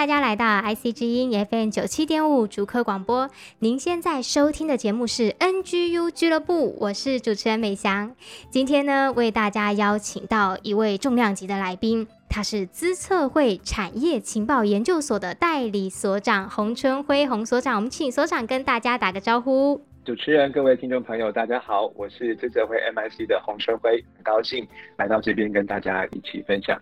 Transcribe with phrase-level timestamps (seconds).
[0.00, 3.28] 大家来到 IC 之音 FM 九七点五竹科广播。
[3.58, 8.16] 您现在收听的节目是 NGU 俱乐部，我是主持人美翔。
[8.48, 17.76] 今天呢，为大家邀请到一位重量级的来宾，他是资策会产业情报研究所的代理所长洪春辉洪所长。
[17.76, 19.84] 我们请所长跟大家打个招呼。
[20.06, 24.66] 主持人、各位听众朋友，大家好，我是资策会 MIC 的洪春辉，很高兴
[24.96, 26.80] 来到这边跟大家一起分享。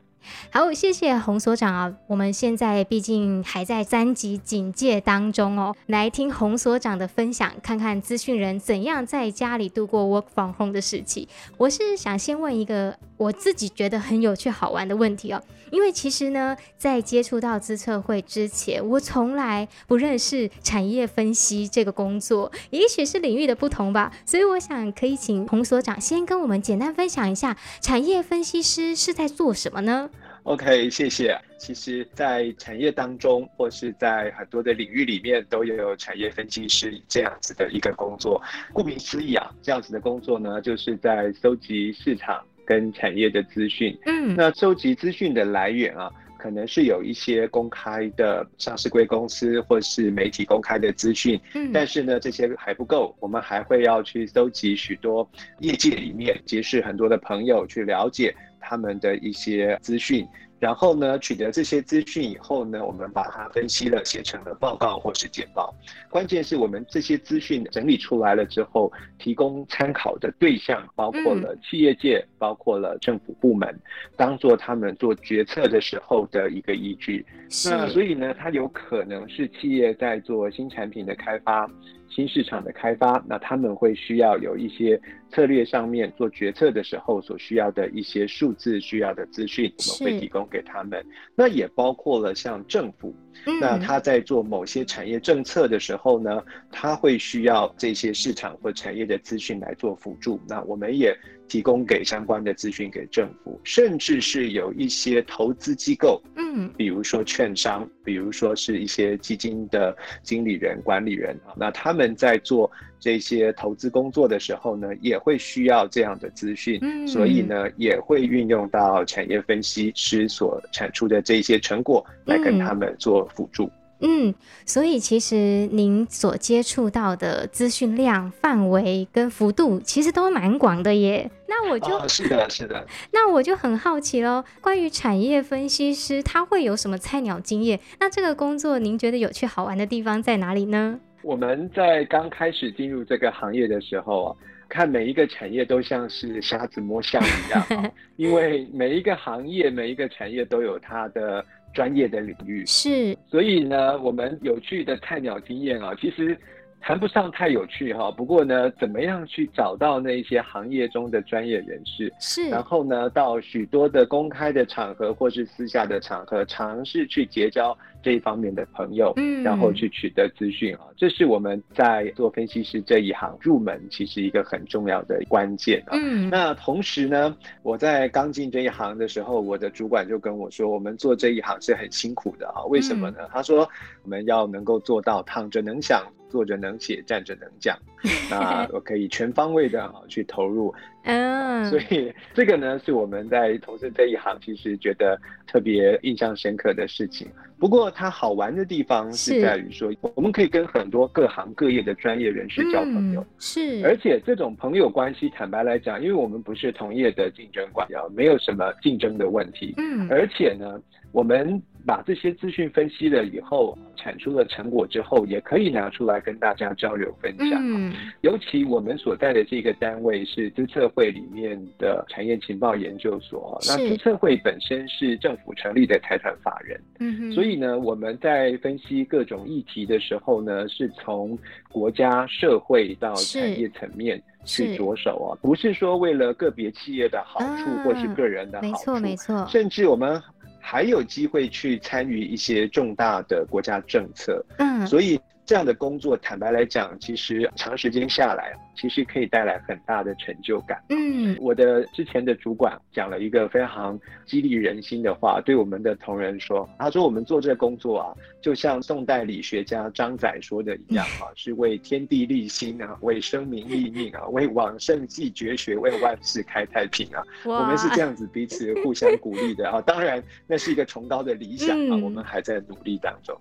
[0.50, 1.92] 好，谢谢洪所长啊！
[2.06, 11.28] 我们现在毕竟还在三级警戒当中哦，来听洪所长的分享，看看资讯人怎样在家里度过 work from home 的时期。
[11.56, 24.12] 我是想先问一个我自己觉得很有趣好玩的问题哦，因为其实呢，在接触到资策会之前，我从来不认识产业分析这个工作，也许是领域的不同吧。
[24.24, 30.08] 所以我想可以请洪所长先跟我们简单分享一下，产业分析师是在做什么呢
[30.44, 31.38] ？OK，谢谢。
[31.58, 38.40] 其实，在产业当中，或是在很多的领域里面，都有产业分析师这样子的一个工作。
[38.72, 43.96] 顾名思义啊，这样子的工作呢，就是在收集市场跟产业的资讯。
[44.04, 51.40] 嗯，那收集资讯的来源啊，可能是有一些公开的上市贵公司或是媒体公开的资讯。
[51.54, 55.26] 嗯，但是呢，这些还不够，我们还会要去收集许多
[55.60, 60.26] 业界里面结识很多的朋友，去了解他们的一些资讯。
[60.58, 65.74] 然后呢，取得这些资讯以后呢，我们把它分析了，写成了报告或是简报。
[66.10, 73.78] 关键是我们这些资讯整理出来了之后，提供参考的对象包括了企业界，嗯、包括了政府部门，
[74.16, 77.24] 当做他们做决策的时候的一个依据。
[77.66, 81.70] 那所以呢，它有可能是企业在做新产品的开发。
[82.08, 91.04] 新市场的开发，那他们会需要有一些策略上面做决策的时候所需要的一些数字需要的资讯，我们会提供给他们。
[91.34, 93.14] 那也包括了像政府，
[93.60, 100.40] 那他在做某些产业政策的时候呢，他会需要这些市场或产业的资讯来做辅助。
[100.46, 101.16] 那我们也。
[101.48, 123.70] 提供给相关的资讯给政府，甚至是有一些投资机构，嗯，比如说券商，比如说是一些基金的经理人、管理人啊，那他们在做这些投资工作的时候呢，也会需要这样的资讯，嗯，所以呢，也会运用到产业分析师所产出的这些成果来跟他们做辅助。
[124.00, 124.32] 嗯，
[124.64, 131.28] 所以其实您所接触到的资讯量范围跟幅度其实都蛮广的耶。
[131.48, 132.86] 那我就、哦、是的，是的。
[133.12, 137.80] 那我就很好奇喽，关于产业分析师，他会有什么菜鸟经验？
[137.98, 141.00] 那这个工作您觉得有趣好玩的地方在哪里呢？
[141.22, 144.36] 我们在刚开始进入这个行业的时候啊，
[144.68, 151.44] 看每一个产业都像是瞎子摸象一样， 因为每一个行业、每一个产业都有它的。
[151.72, 156.36] 专业的领域是，所以呢，我们有趣的菜鸟经验啊，其实
[156.80, 158.10] 谈不上太有趣哈。
[158.10, 167.76] 不过呢，怎么样去找到那些行业中的专业人士，是，然后呢，到许多的公开的场合或是私下的场合，尝试去结交。
[168.08, 175.92] 这一方面的朋友，嗯，然后去取得资讯啊，这是我们在做分析师这一行入门其实一个很重要的关键啊。
[175.92, 182.64] 嗯，那同时呢，我在刚进这一行的时候，我的主管就跟我说，我们做这一行是很辛苦的啊。
[182.70, 183.18] 为什么呢？
[183.30, 183.68] 他说
[184.04, 187.78] 我们要能够做到躺着能想，坐着能写，站着能讲，
[188.30, 190.74] 那我可以全方位的去投入。
[191.08, 197.26] 嗯，所以这个呢，是我们在从事这一行其实觉得特别印象深刻的事情。
[197.58, 203.26] 不过它好玩的地方是在于说，我们可以跟很多各行各业的专业人士交朋友。
[203.38, 209.74] 是，而且这种朋友关系，坦白来讲，因为我们不是同业的竞争关系，没有什么竞争的问题。
[209.78, 210.80] 嗯，而且呢，
[211.10, 211.60] 我们。
[211.88, 217.58] 把这些资讯分析了以后，产出了成果之后，也可以拿出来跟大家交流分享。
[217.62, 231.38] 嗯，尤其我们所在的这个单位是资策会里面的产业情报研究所，那资策会本身是政府成立的财团法人，嗯，所以呢，我们在分析各种议题的时候呢，是从
[231.72, 240.22] 国家、社会到产业层面去着手啊，不是说为了个别企业的好处或是个人的好处，没错没错，甚至我们。
[240.70, 245.18] 还有机会去参与一些重大的国家政策，嗯，所以。
[245.48, 250.78] 这样的工作，坦白来讲，其实长时间下来，其实可以带来很大的成就感。
[250.90, 258.12] 嗯，我的之前的主管讲了一个非常激励人心的话，对我们的同仁说：“他说我们做这个工作啊，
[258.42, 267.22] 就像宋代理学家张载说的一样啊， 是为天地立心啊，为生民立命啊，为往圣继绝学，为万世开太平啊。
[267.46, 269.80] 我们是这样子彼此互相鼓励的啊。
[269.80, 273.34] 当然，那是一个崇高的理想啊，我们还在努力当中。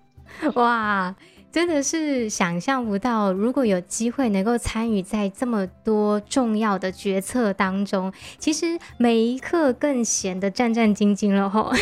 [0.54, 1.14] 哇。”
[1.50, 11.72] 真的是想象不到，如果有机会能够参与在这么多重要的决策当中，其实每一刻更显得战战兢兢了吼。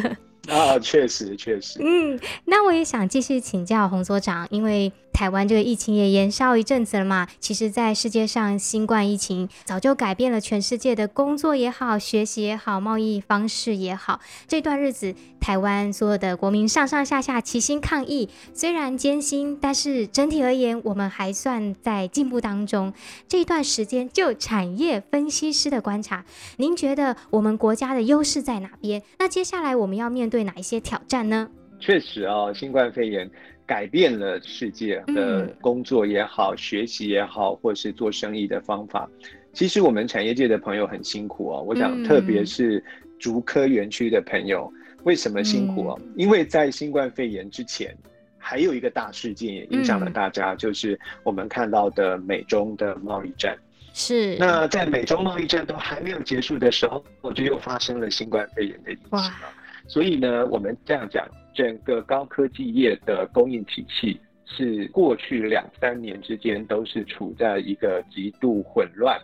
[0.48, 1.78] 啊，确实确实。
[1.82, 4.92] 嗯，那我也想继续请教洪所长，因为。
[5.12, 14.20] 台湾这个疫情也延烧一阵子了嘛，其实，在世界上，新冠疫情早就改变了全世界的工作也好、学习也好、贸易方式也好。
[14.48, 22.92] 这段日子，台湾所有的国民上上下下齐心抗疫，虽然艰辛，但是整体而言，我们还算在进步当中。
[23.28, 26.24] 这段时间，就产业分析师的观察，
[26.56, 29.02] 您觉得我们国家的优势在哪边？
[29.18, 31.50] 那接下来我们要面对哪一些挑战呢？
[31.78, 33.30] 确实啊，新冠肺炎。
[33.70, 39.08] 改变了世界的工作也好，嗯、学习也好，或是做生意的方法。
[39.52, 41.62] 其实我们产业界的朋友很辛苦哦。
[41.62, 42.84] 我想，特别是
[43.16, 46.00] 竹科园区的朋友，嗯、为什么辛苦哦？
[46.02, 47.96] 嗯、因为在新冠肺炎之前，
[48.38, 53.56] 还有一个大事件也影响了大家，嗯、就是我们看到的美中的贸易战。
[53.94, 54.36] 是。
[54.36, 59.52] 那在美中贸易战都还没有结束的时候，我就又发生了新冠肺炎的疫情了。
[59.86, 61.24] 所以呢，我们这样讲。
[61.60, 69.20] 整个高科技业的供应体系是过去两三年之间都是处在一个极度混乱。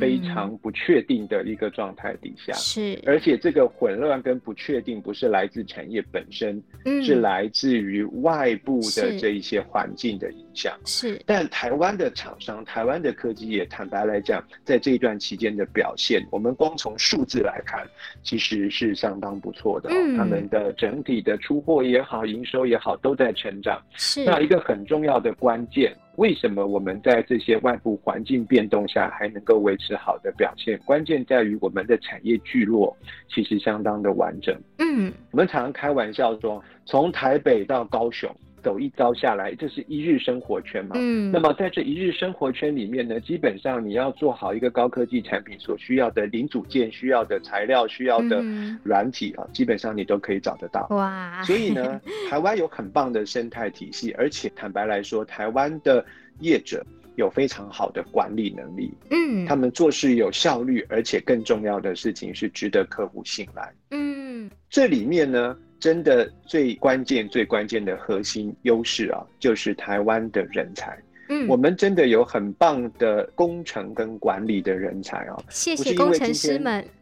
[0.00, 11.20] 非常不确定的一个状态底下，是，而且这个混乱跟不确定不是来自产业本身，嗯，是来自于外部的这一些环境的影响，是。
[11.24, 17.86] 但台湾的厂商，台湾的科技业，坦白来讲，在这一段期间的表现，我们光从数字来看，
[18.22, 24.24] 其实是相当不错的，嗯，他们的整体的出货也好，营收也好，都在成长，是。
[24.24, 25.96] 那一个很重要的关键。
[26.16, 30.78] 为什么我们在这些外部环境变动下还能够维持好的表现？
[30.84, 32.96] 关键在于我们的产业聚落
[33.28, 34.58] 其实相当的完整。
[34.78, 38.30] 嗯，我们常常开玩笑说，从台北到高雄。
[38.66, 40.96] 走一遭下来，这是一日生活圈嘛？
[40.98, 48.42] 嗯，那么在这一日生活圈里面呢，基本上你要做好一个高科技产品所需要的零组件、需要的材料、需要的
[48.82, 50.84] 软体啊，嗯、基本上你都可以找得到。
[50.90, 51.44] 哇！
[51.44, 56.04] 所以呢，台湾有很棒的生态体系，而且坦白来说，台湾的
[56.40, 56.84] 业者
[57.14, 58.92] 有非常好的管理能力。
[59.12, 63.72] 嗯，他们做事有效率，而且更重要的事情是值得客户信赖。
[63.92, 65.56] 嗯，这里面呢。
[65.78, 70.96] 真的最关键、最关键的核心优势啊，就是台湾的人才。
[71.28, 75.36] 嗯，我们真的有很棒的工程跟管理的人才啊。
[75.48, 76.84] 谢谢工程师们。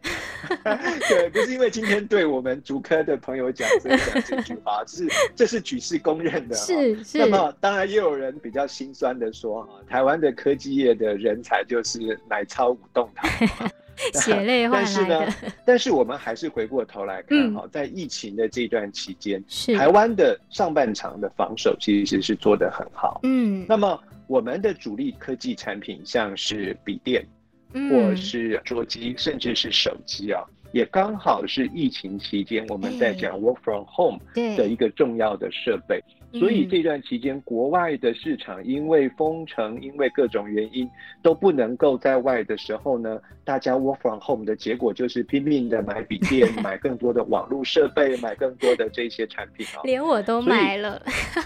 [1.09, 6.55] 对，不是因为今天对我们主科的朋友讲这讲这句话， 是这是举世公认的。
[6.55, 7.17] 是是。
[7.19, 13.29] 那么当然也有人比较心酸的说哈，台湾的科技业的人才就是奶超舞动堂。
[14.13, 14.85] 血泪换来的。
[14.85, 23.19] 但是呢，但是我们还是回过头来看哈，在疫情的这段期间，是台湾的上半场的防守其实是做得很好。
[23.23, 27.25] 嗯，那么我们的主力科技产品，像是笔电，
[27.89, 36.03] 或是桌机，甚至是手机啊，也刚好是疫情期间我们在讲 work from home 的一个重要的设备。
[36.39, 40.89] 所以这段期间，国外的市场因为封城，因为各种原因
[41.21, 51.01] 都不能够在外的时候呢，大家 work from home 的结果就是拼命的买笔电， 买更多的网络设备，买更多的这些产品啊，连我都买了。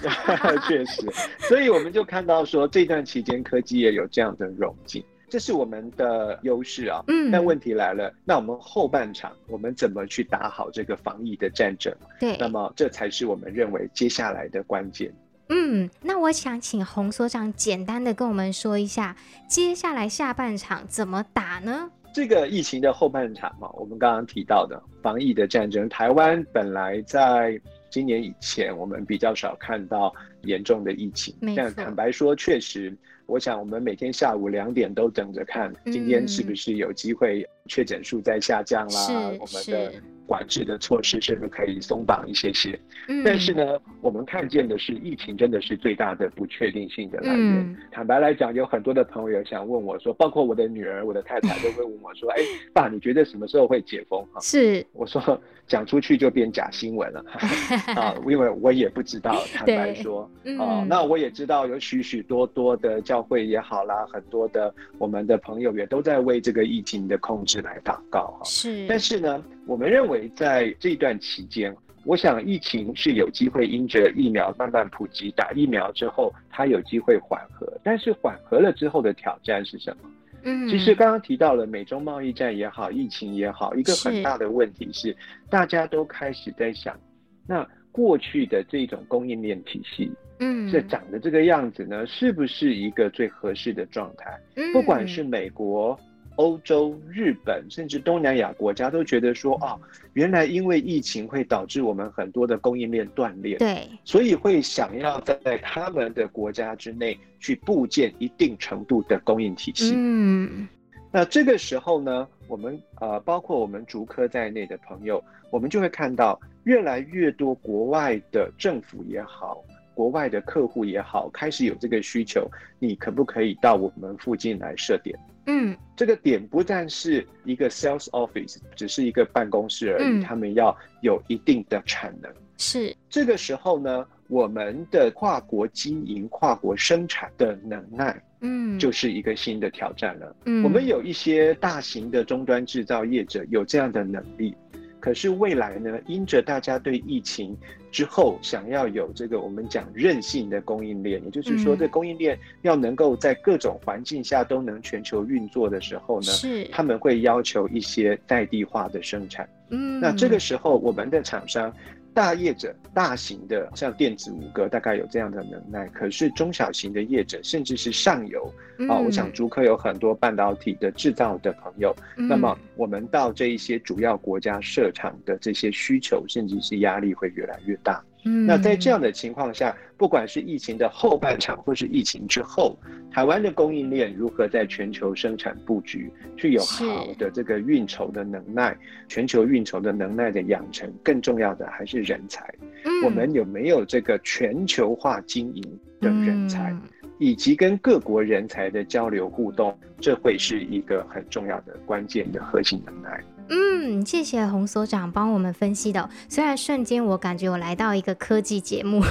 [0.67, 1.07] 确实，
[1.39, 5.03] 所以我们就看到说，这段期间科技也有这样的融景。
[5.29, 11.93] 这是我们的优势啊，嗯，但问题来了，那我们后半场我们怎么去打好这个防疫的战争？
[12.19, 15.13] 对，那么这才是我们认为接下来的关键。
[15.49, 19.15] 嗯，那我想请洪所长简单的跟我们说一下，
[19.47, 21.89] 接下来下半场怎么打呢？
[22.13, 27.59] 这个疫情的后半场嘛，我们刚刚提到的防疫的战争，台湾本来在
[27.89, 31.35] 今年以前我们比较少看到严重的疫情。
[31.55, 39.07] 但坦白说，确实，我想我们每天下午两点都等着看，今天是不是有机会确诊数在下降啦？
[39.09, 39.93] 嗯、我们的。
[40.29, 42.79] 管制的措施是不是可以松绑一些些？
[43.07, 47.57] 嗯，但是呢，我们看见的是疫情真的是最大的不确定性的来源。
[47.57, 57.25] 嗯，坦白来讲，有很多的朋友想问我说，包括我的女儿、我的太太都会问我说：“哎， 爸，你觉得什么时候会解封？”哈，是，我说讲出去就变假新闻了
[57.97, 59.41] 啊，因为我也不知道。
[59.51, 68.41] 坦白说，啊，那我也知道有许许多多的教会也好啦，很多的我们的朋友也都在为这个疫情的控制来祷告哈。
[68.43, 71.71] 是，但是呢，我们认为在这段期间，
[72.03, 77.71] 我想疫情是有机会因着疫苗慢慢普及，打疫苗之后，它有机会缓和。
[77.83, 80.09] 但是缓和了之后的挑战是什么？
[80.41, 85.15] 嗯，其实刚刚提到了美中贸易战也好，疫情也好，一个很大的问题是，
[85.51, 86.99] 大家都开始在想，
[87.45, 94.35] 那过去的这种供应链体系，嗯，这长的这个样子呢，是不是一个最合适的状态？
[94.55, 95.95] 嗯，不管是美国。
[96.39, 99.77] 欧洲、日本甚至东南亚国家都觉得说啊，
[100.13, 109.91] 原来因为疫情会导致我们很多的供应链断裂，对，所以会想要在他们的国家之内去构建一定程度的供应体系。
[109.97, 110.65] 嗯，
[111.11, 119.61] 那这个时候呢，我们呃，包括我们竹科在内的朋友，我们就会看到越来越多国外的政府也好。
[119.99, 125.13] 国外的客户也好，开始有这个需求，你可不可以到我们附近来设点？
[125.47, 132.31] 嗯，这个点不但是一个 sales office，只是一个办公室而已，嗯，他们要有一定的产能。
[132.57, 140.33] 是这个时候呢，我们的跨国经营、跨国生产的能耐，嗯，就是一个新的挑战了。
[140.45, 144.55] 嗯，我们有一些大型的终端制造业者有这样的能力。
[144.99, 147.57] 可是未来呢，因着大家对疫情
[147.91, 159.47] 之后想要有这个我们讲韧性的供应链，也就是说，这供应链要能够在各种环境下都能全球运作的时候呢，是他们会要求一些在地化的生产。
[159.69, 161.73] 嗯，那这个时候我们的厂商。
[162.13, 165.87] 大业者、大型的像电子五哥，大概有这样的能耐。
[165.89, 171.95] 可是中小型的业者，甚至是上游、嗯、啊，我想竹科有很多半导体的制造的朋友。
[172.17, 178.03] 嗯、那么我们到这一些主要国家设厂的这些需求，甚至是压力会越来越大。
[178.23, 182.77] 嗯，那在这样的情况下，不管是疫情的后半场，或是疫情之后，
[183.11, 192.43] 台湾的供应链如何在全球生产布局，具有好的这个运筹的能耐，全球运筹的能耐的养成，更重要的还是人才。
[192.83, 195.63] 嗯，我们有没有这个全球化经营
[196.01, 196.75] 的人才，
[197.19, 203.23] 以及跟各国人才的交流互动，这会是一个很重要的关键的核心能耐。
[203.49, 206.09] 嗯，谢谢洪所长帮我们分析的。
[206.27, 209.03] 虽然瞬间我感觉我来到一个科技节目。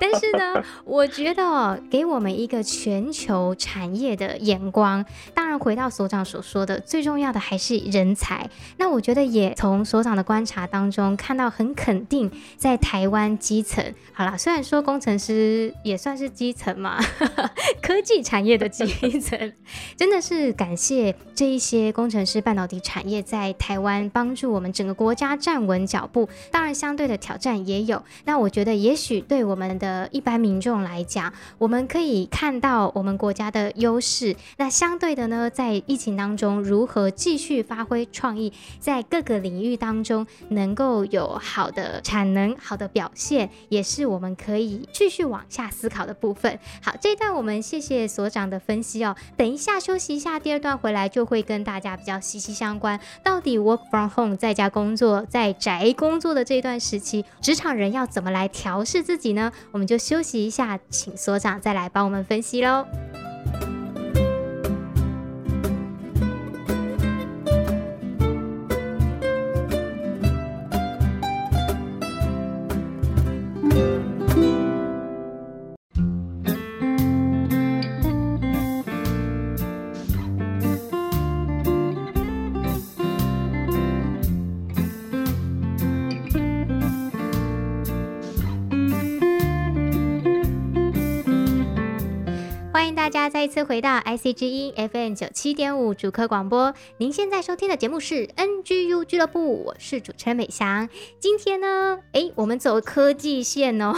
[0.00, 5.04] 但是呢，我觉得给我们一个全球产业的眼光。
[5.32, 8.48] 当然，回到所长所说的，最重要的还是人才。
[8.76, 13.82] 那我觉得也从所长的观察当中看到很肯定，在台湾基层，
[14.12, 16.98] 好啦，虽然说工程师也算是基层嘛，
[17.80, 18.86] 科技产业的基
[19.18, 19.52] 层，
[19.96, 26.28] 真的是感谢这一些工程师半导体产业在台湾帮助我们整个国家站稳脚步。
[26.50, 28.02] 当然，相对的挑战也有。
[28.26, 29.54] 那我觉得，也许对我。
[29.54, 34.34] 我们的的一般民众来讲，我们可以看到我们国家的优势。
[34.56, 38.50] 那相对的呢，在疫情当中，如何继续发挥创意，
[38.80, 46.58] 在各个领域当中能够有好的产能、好的表现，也是我们可以继续往下思考的部分。
[46.82, 49.14] 好，这一段我们谢谢所长的分析哦。
[49.36, 52.98] 等一下休息一下，第二段回来就会跟大家比较息息相关。
[53.22, 59.52] 到底 work from home 在家工作，在宅工作的这段时期，职场人要怎么来调试自己呢？
[59.74, 62.86] 我们就休息一下，请所长再来帮我们分析喽。
[92.74, 96.74] 欢迎大家再一次回到 IC 之音 FM 九七点五主科广播。
[96.96, 100.88] 您现在收听的节目是 NGU 俱乐部，我是主持人美翔。
[101.20, 103.94] 今天呢，诶，我们走科技线哦，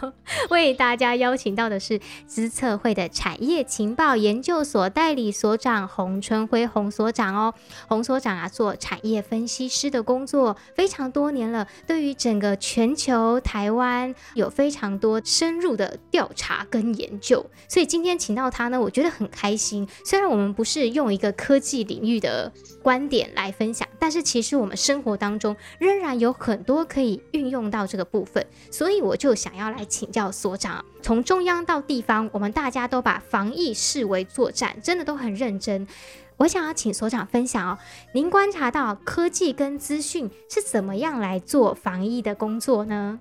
[0.50, 7.54] 为大家邀请到的是资策会的产业情报研究所代理所长洪春辉洪所长哦。
[7.88, 18.18] 洪所长啊，做产业分析师的工作非常多年了，对于整个全球台湾有非常多深入的调查跟研究，所以今天。
[18.28, 19.88] 请到他呢，我觉得很开心。
[20.04, 28.46] 虽然我们不是用一个科技领域的观点来分享，但是其实我们生活当中仍然有很多可以运用到这个部分。
[28.70, 35.88] 所以我就想要来请教所长，从中央到地方，我们大家都把防疫视为作战，真的都很认真。
[36.36, 37.78] 我想要请所长分享哦，
[38.12, 43.20] 您观察到科技跟资讯是怎么样来做防疫的工作呢？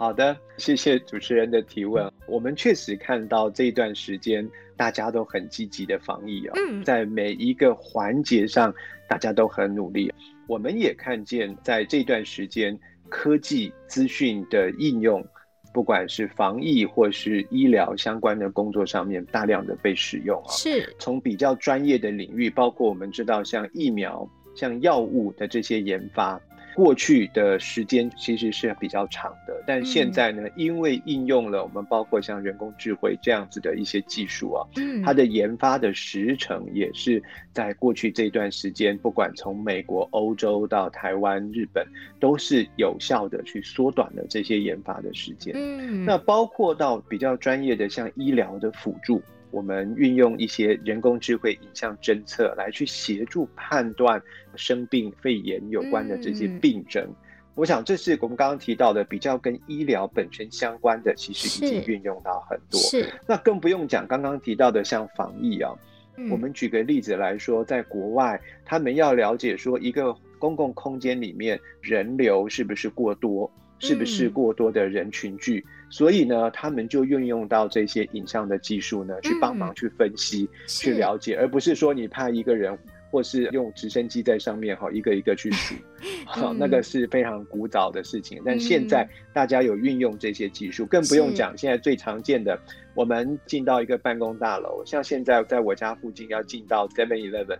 [0.00, 2.10] 好的，谢谢主持人的提问。
[2.26, 8.74] 我们确实看到这一段时间大家都很积极的防疫哦，在每一个环节上
[9.06, 10.10] 大家都很努力。
[10.46, 12.74] 我们也看见在这段时间
[13.10, 15.22] 科技资讯的应用，
[15.70, 20.48] 不管是防疫或是医疗相关的工作上面，大量的被使用啊。
[20.50, 24.26] 是从比较专业的领域，包括我们知道像疫苗、
[24.56, 26.40] 像药物的这些研发。
[26.74, 34.66] 过去的时间其实是比较长的，但现在呢，因为应用了我们包括像人工智慧这样子的一些技术啊，
[35.04, 37.22] 它的研发的时程也是
[37.52, 41.86] 在过去这段时间，不管从美国、欧洲到台湾、日本，
[42.18, 45.52] 都是有效的去缩短了这些研发的时间。
[45.56, 49.20] 嗯，那包括到比较专业的像医疗的辅助。
[49.50, 54.20] 我们运用一些人工智慧影像侦测来去协助判断
[54.54, 57.14] 生病肺炎有关的这些病症，嗯、
[57.54, 62.80] 我想这是我们刚刚提到的比较跟医疗本身相关的，其实已经运用到很多。
[62.80, 65.72] 是，那更不用讲刚刚提到的像防疫啊，
[66.16, 73.50] 嗯、我们举个例子来说，在国外他们要了解说一个公共空间里面人流是不是过多。
[73.80, 75.64] 是不是过多的人群聚？
[75.66, 82.78] 嗯、所以呢，他们就运用到这些影像的技术呢，去帮忙去分析、嗯、去了解，而不是说你派一个人，
[83.10, 85.74] 或是用直升机在上面哈，一个一个去数，
[86.26, 88.40] 好、嗯，那个是非常古早的事情。
[88.44, 92.56] 但现在大家有运用这些技术，更不用讲现在最常见的，
[92.94, 97.58] 我们进到一个办公大楼，像现在在我家附近要进到 Seven Eleven，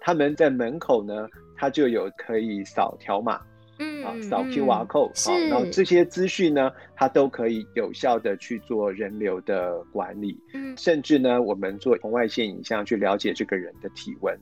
[0.00, 3.40] 他们在门口呢，他就有可以扫条码。
[3.80, 14.38] 嗯，啊，扫 QR code，好，然后这些资讯呢，它都可以有效的去做人流的管理，嗯，甚至呢，我们做红外线影像去了解这个人的体温，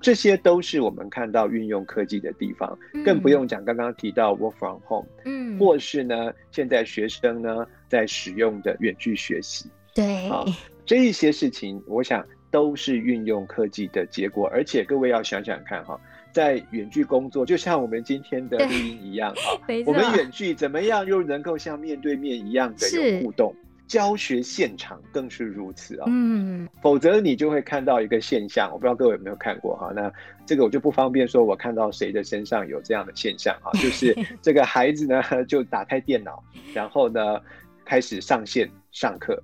[0.00, 10.44] 这些都是我们看到运用科技的地方，更不用讲刚刚提到 work from home，嗯，或是呢，现在学生呢在使用的远距学习，对，啊，
[10.84, 16.00] 这一些事情，我想都是运用科技的结果，而且各位要想想看哈。
[16.36, 23.56] 在远距工作，就像我们今天的录音一样啊， 我们远距怎么样又能够像面对面一样的有互动？
[23.86, 26.04] 教学现场更是如此啊。
[26.08, 29.90] 嗯，否则你就会看到一个现象，我不知道各位有没有看过哈。
[29.96, 30.12] 那
[30.44, 36.44] 这个我就不方便说，我看到谁的身上有这样的现象哈， 就是这个孩子呢 就打开电脑，
[36.74, 37.40] 然后呢
[37.86, 39.42] 开始上线上课，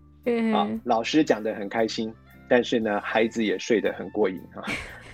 [0.55, 2.13] 啊，老师讲的很开心，
[2.51, 4.63] 但是呢孩子也睡得很过瘾哈，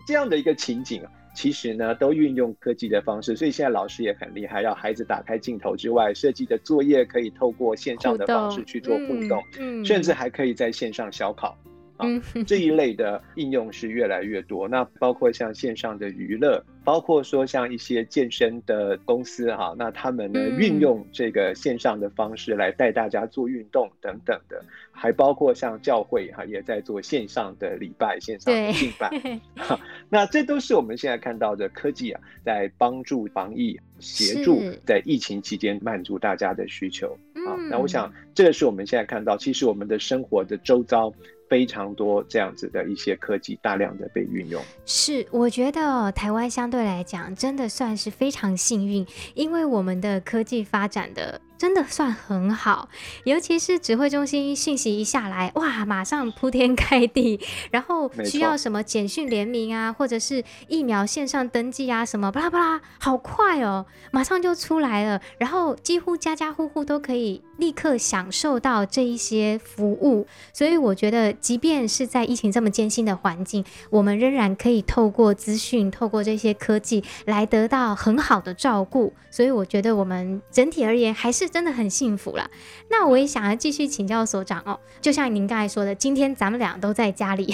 [0.08, 1.12] 这样的一个情景啊。
[1.38, 11.56] 其实呢，都运用科技的方式，所以现在老师也很厉害，让孩子打开镜头之外，设计的作业可以透过线上的方式去做互动，嗯嗯、甚至还可以在线上小考。
[11.96, 12.06] 啊，
[12.44, 14.66] 这一类的应用是越来越多。
[14.66, 29.10] 那包括像线上的娱乐，包括说像一些健身的公司哈，那他们呢运用这个线上的方式来带大家做运动等等的，还包括像教会哈也在做线上的礼拜、线上的敬拜。
[29.54, 37.14] 哈，那这都是我们现在看到的科技啊，在帮助防疫，协助在疫情期间满足大家的需求。
[37.34, 41.12] 啊，那我想这个是我们现在看到，其实我们的生活的周遭。
[41.48, 44.62] 非常多这样子的一些科技，大量的被运用。
[44.86, 51.40] 是，我觉得台湾相对来讲，真的算是非常幸运，因为我们的科技发展的。
[51.58, 52.88] 真的算很好，
[53.24, 57.40] 尤其是指挥中心信息一下来，哇，马上铺天盖地，
[57.72, 81.47] 然后需要什么简讯联名啊，或者是疫苗线上登记啊，什么巴拉巴拉，好快哦，马上就出来了，然后几乎家家户户都可以立刻享受到这一些服务，所以我觉得，即便是在疫情这么艰辛的环境，我们仍然可以透过资讯，透过这些科技来得到很好的照顾，所以我觉得我们整体而言还是。
[81.48, 82.50] 真的很幸福了。
[82.90, 87.46] 那我也想要继续请教所长哦，就像您刚才说的，今天咱们俩都在家里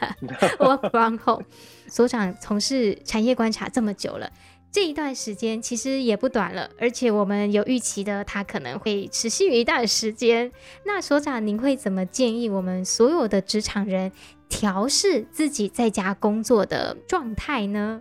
[0.58, 1.44] work from home。
[1.88, 4.30] 所长从事产业观察这么久了。
[4.70, 10.50] 这一段时间其实也不短了，而且我们有预期的，它可能会持续一段时间。
[10.86, 14.10] 那所长，您会怎么建议我们所有的职场人
[14.48, 18.00] 调试自己在家工作的状态呢？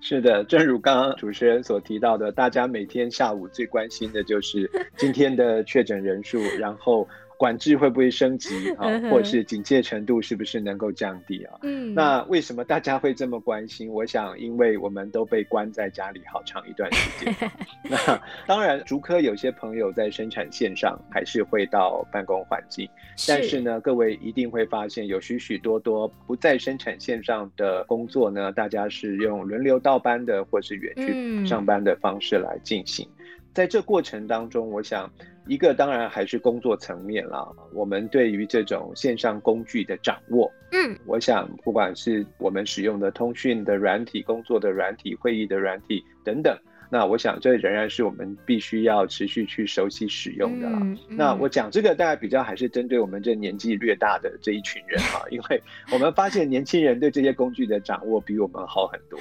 [0.00, 7.06] 是的，正如刚刚主持人所提到的，大家每天下午最关心的就是今天的确诊人数，然后。
[7.40, 8.86] 管制会不会升级 啊？
[9.10, 11.58] 或者是警戒程度是不是能够降低啊？
[11.62, 13.88] 嗯，那为什么大家会这么关心？
[13.88, 17.34] 我想，因为我们都被关在家里好长一段时间。
[17.88, 17.96] 那
[18.46, 22.86] 当然，竹科有些朋友在生产线上还是会到办公环境，
[23.26, 33.08] 但是呢，各位一定会发现有许许多多不在生产线上的工作呢，大家是用轮流倒班的，或是远距上班的方式来进行。
[33.52, 35.10] 在这过程当中，我想。
[35.46, 46.56] 一个当然还是工作层面啦，我们对于这种线上工具的掌握，嗯，我想不管是我们使用的通讯的软体、工作的软体、会议的软体等等，
[46.88, 50.78] 那我想这仍然是我们必须要持续去熟悉使用的啦。
[50.82, 55.60] 嗯嗯、那我讲这个大概比较还是针对我们这年纪略大的这一群人哈，因为
[55.90, 59.18] 我们发现年轻人对这些工具的掌握比我们好很多。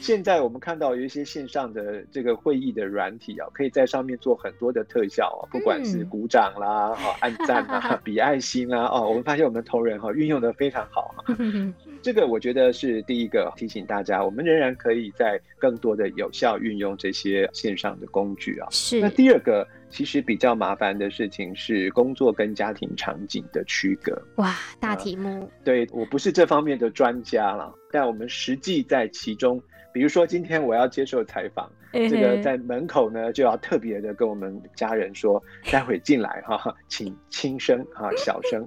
[0.00, 11.36] 现在我们看到有一些线上的这个会议的软体啊，可以在上面做很多的特效啊，不管是鼓掌啦、啊、按赞啊、 比爱心啊，哦，我们发现我们的同仁哈运用的非常好哈。
[12.00, 18.68] 这个我觉得是第一个提醒大家，我们仍然可以在更多的有效运用这些线上的工具啊。
[18.70, 19.00] 是。
[19.00, 24.16] 那第二个其实比较麻烦的事情是工作跟家庭场景的区隔。
[24.36, 25.40] 哇，大题目。
[25.40, 29.60] 呃、对，我不是这方面的专家了，但我们实际在其中。
[29.98, 38.64] 比如说，今天我要接受采访，这个在门口呢就要特别的跟我们家人说， 待会进来哈，请轻声哈， 小声，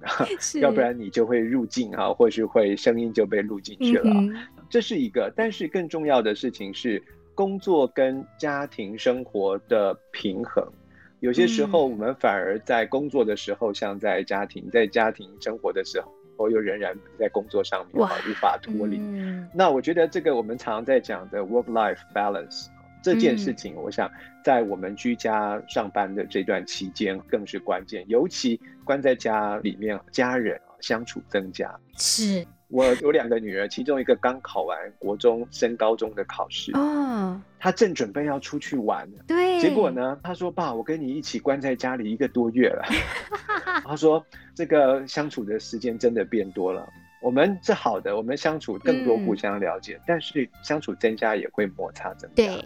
[0.59, 4.13] 要不然你就会入镜哈，或是会声音就被录进去了。
[4.69, 7.01] 这是一个，但是更重要的事情是
[7.33, 10.61] 工作跟家庭生活的平衡。
[11.21, 16.11] 有些时候我们反而在工作的时候像在家庭，在家庭生活的时候。
[16.49, 18.97] 又仍然在工作上面啊，无法脱离。
[18.99, 22.67] 嗯、那我觉得这个我们常常在讲的 work-life balance
[23.01, 24.09] 这件事情，我想
[24.43, 31.73] 在我们居家上班的这段期间更是关键，尤其关在家里面，家人相处增加。
[31.97, 32.45] 是。
[32.71, 42.83] 我有两个女儿，其中一个刚考完国中升高中的考试，哦，她正准备要出去玩，对，结果呢，她说：“爸，我跟你一起关在家里一个多月了。”
[43.83, 46.87] 她说：“这个相处的时间真的变多了。
[47.21, 52.45] 我们是好的，我们相处更多，互相了解，嗯、但是相处增加也会摩擦增加。
[52.45, 52.65] 对，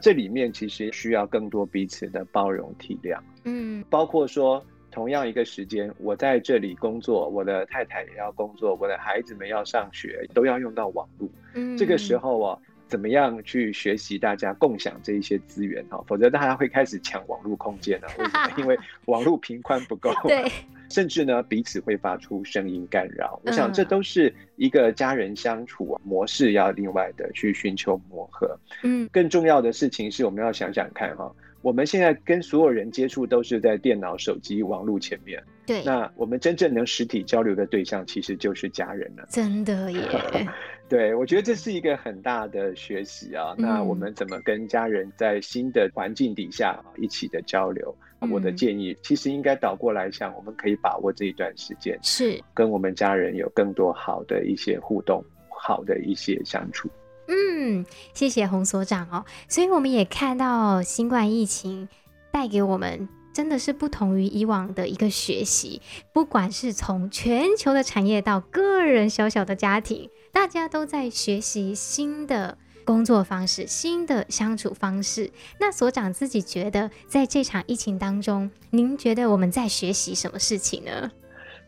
[0.00, 3.18] 这里面其实需要更多彼此的包容体谅。
[3.44, 4.60] 嗯，包括说。”
[4.94, 11.28] 同样一个时间，我在这里工作，我的太太也要工作，我的孩子们要上学，都要用到网络。
[11.54, 16.00] 嗯，这个时候啊，怎么样去学习大家共享这一些资源哈？
[16.06, 18.08] 否则大家会开始抢网络空间了。
[18.18, 18.52] 为什么？
[18.56, 20.14] 因为网络频宽不够。
[20.22, 20.48] 对。
[20.90, 23.40] 甚至呢，彼此会发出声音干扰。
[23.44, 28.56] 我想这都是一个家人相处模式要另外的去寻求磨合。
[28.84, 31.34] 嗯，更重要的事情是我们要想想看哈。
[31.64, 35.42] 我们现在跟所有人接触都是在电脑、手机、网络前面。
[35.64, 39.26] 对，那我们真正能实体交流的对象其实就是家人了。
[39.30, 40.02] 真的耶。
[40.90, 43.54] 对，我觉得这是一个很大的学习啊。
[43.56, 47.96] 那我们怎么跟家人在新的环境底下一起的交流？
[48.30, 56.90] 我的建议其实应该倒过来想，我们可以把握这一段时间，是跟我们家人有更多好的一些互动，好的一些相处。
[57.28, 59.24] 嗯，谢谢洪所长哦。
[59.48, 61.88] 所以我们也看到新冠疫情
[62.30, 65.80] 带给我们真的是不同于以往的一个学习，
[66.12, 75.30] 不管是从全球的产业到个人小小的家庭，大家都在学习新的工作方式、新的相处方式。
[75.58, 81.10] 那所长自己觉得，在这场疫情当中，您觉得我们在学习什么事情呢？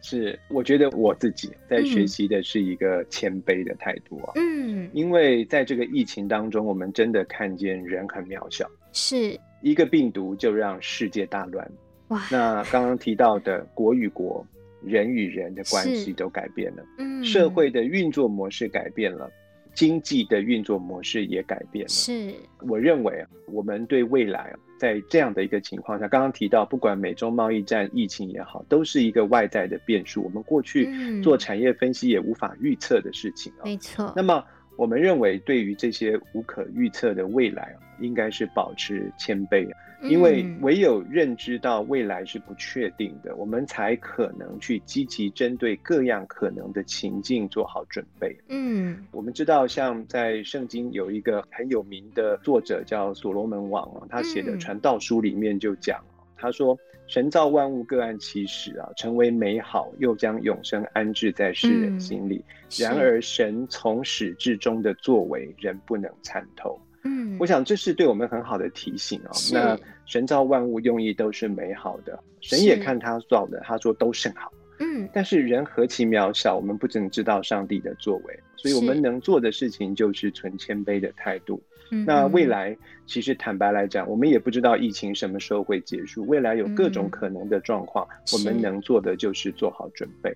[0.09, 4.35] 是，我觉得我自己在学习的是一个谦卑的态度啊。
[4.37, 11.69] 嗯，因为在这个疫情当中，我们真的看见人很渺小，是一个病毒就让世界大乱。
[12.07, 14.47] 哇，那刚刚提到的国与国、
[14.81, 19.29] 人与人的关系都改变了，嗯，社会的运作模式改变了。
[19.75, 21.89] 经济的运作模式也改变了。
[21.89, 30.23] 是，我认为啊，我们对未来在这样的一个情况下，刚刚提到，不管美中贸易战、疫情也好，都是一个外在的变数。
[30.23, 33.65] 我们过去做产业分析也无法预测的事情啊。
[33.65, 34.13] 没错。
[34.15, 34.45] 那么
[34.77, 39.67] 我们认为对于这些无可预测的未来，应该是保持谦卑。
[40.03, 48.37] 因为唯有认知到未来是不确定的，我们才可能去积极针对各样可能的情境做好准备。
[48.49, 55.99] 嗯，我们知道，像在圣经有一个很有名的作者叫所罗门王啊，他写的《传道书》里面就讲，
[56.37, 62.45] 他说：“神造万物各按其时啊，成为美好，又将永生安置在世人心里。
[62.79, 69.31] 然而，神从始至终的作为，人不能参透。”嗯，我想这是对我们很好的提醒啊。
[69.53, 74.53] 那神造万物用意都是美好的，神也看他造的，他说都甚好。
[74.81, 81.63] 嗯，但是人何其渺小，我们不只知道上帝的作为，所以我们能做的事情就是存谦卑的态度。
[82.07, 90.35] 那未来其实坦白来讲，我们也不知道疫情什么时候会结束，未来有各种可能的状况，我们能做的就是做好准备。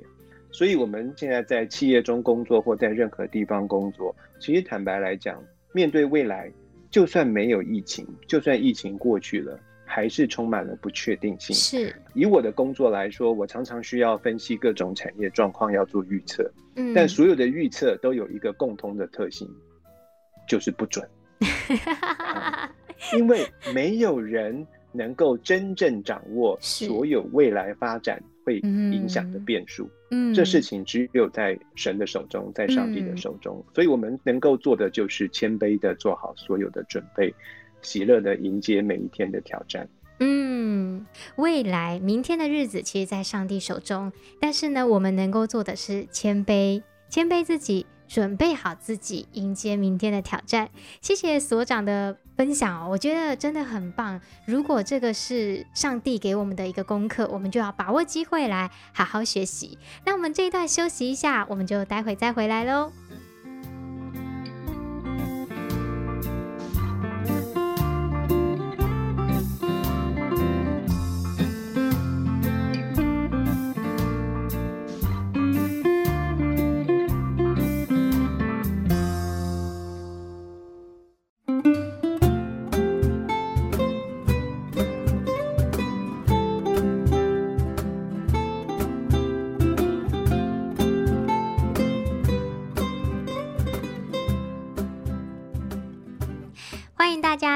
[0.53, 6.51] 所以我们现在在企业中工作或在任何地方工作，其实坦白来讲，面对未来。
[6.91, 11.55] 就算没有疫情，就算疫情过去了，还是充满了不确定性。
[11.55, 16.51] 是，以我的工作来说，我常常需要分析各种产业状况，要做预测。
[16.75, 19.49] 嗯，但所有的预测都有一个共通的特性，
[20.49, 21.09] 就是不准。
[23.17, 29.89] 因为没有人能够真正掌握所有未来发展会影响的变数。
[30.11, 37.33] 嗯，这事情只有在神的手中，在上帝的手中，嗯、所以我们能够做的就是谦卑的做好所有的准备，
[37.81, 39.89] 喜乐的迎接每一天的挑战。
[40.19, 47.87] 嗯，未来明天的日子其实，在上帝手中，但是呢，我们能够做的是谦卑，谦卑自己。
[48.11, 50.69] 准备好自己，迎接明天的挑战。
[51.01, 54.21] 谢谢所长的分享哦，我觉得真的很棒。
[54.47, 59.79] 如果这个是上帝给我们的一个功课，我们就要把握机会来好好学习。
[60.05, 62.91] 那我们这一段休息一下，我们就待会再回来喽。